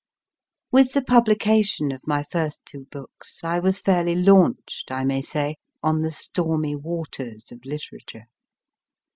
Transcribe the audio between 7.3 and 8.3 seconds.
of literature.